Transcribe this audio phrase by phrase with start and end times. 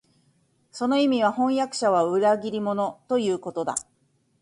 [0.71, 3.75] その意味は、飜訳者は裏切り者、ということだ